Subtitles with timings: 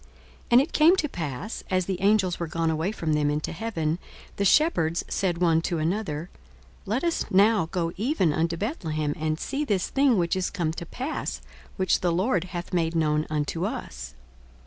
[0.45, 3.51] 42:002:015 And it came to pass, as the angels were gone away from them into
[3.51, 3.99] heaven,
[4.37, 6.31] the shepherds said one to another,
[6.87, 10.87] Let us now go even unto Bethlehem, and see this thing which is come to
[10.87, 11.39] pass,
[11.77, 14.15] which the Lord hath made known unto us.